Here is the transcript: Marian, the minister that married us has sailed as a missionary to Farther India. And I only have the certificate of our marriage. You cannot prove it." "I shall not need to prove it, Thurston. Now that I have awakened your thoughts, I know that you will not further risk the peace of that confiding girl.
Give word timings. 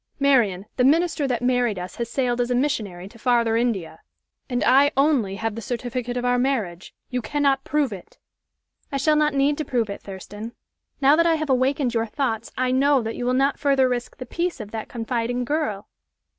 Marian, 0.19 0.65
the 0.77 0.83
minister 0.83 1.27
that 1.27 1.43
married 1.43 1.77
us 1.77 1.97
has 1.97 2.09
sailed 2.09 2.41
as 2.41 2.49
a 2.49 2.55
missionary 2.55 3.07
to 3.07 3.19
Farther 3.19 3.55
India. 3.55 3.99
And 4.49 4.63
I 4.63 4.91
only 4.97 5.35
have 5.35 5.53
the 5.53 5.61
certificate 5.61 6.17
of 6.17 6.25
our 6.25 6.39
marriage. 6.39 6.95
You 7.11 7.21
cannot 7.21 7.63
prove 7.63 7.93
it." 7.93 8.17
"I 8.91 8.97
shall 8.97 9.15
not 9.15 9.35
need 9.35 9.59
to 9.59 9.63
prove 9.63 9.91
it, 9.91 10.01
Thurston. 10.01 10.53
Now 11.01 11.15
that 11.17 11.27
I 11.27 11.35
have 11.35 11.51
awakened 11.51 11.93
your 11.93 12.07
thoughts, 12.07 12.51
I 12.57 12.71
know 12.71 13.03
that 13.03 13.15
you 13.15 13.27
will 13.27 13.35
not 13.35 13.59
further 13.59 13.87
risk 13.87 14.17
the 14.17 14.25
peace 14.25 14.59
of 14.59 14.71
that 14.71 14.89
confiding 14.89 15.45
girl. 15.45 15.87